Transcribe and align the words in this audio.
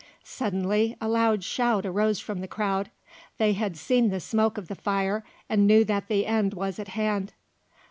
Suddenly 0.23 0.97
a 0.99 1.07
loud 1.07 1.43
shout 1.43 1.85
arose 1.85 2.19
from 2.19 2.41
the 2.41 2.47
crowd. 2.47 2.89
They 3.37 3.53
had 3.53 3.77
seen 3.77 4.09
the 4.09 4.19
smoke 4.19 4.57
of 4.57 4.67
the 4.67 4.73
fire 4.73 5.23
and 5.47 5.67
knew 5.67 5.85
that 5.85 6.07
the 6.07 6.25
end 6.25 6.55
was 6.55 6.79
at 6.79 6.87
hand. 6.87 7.33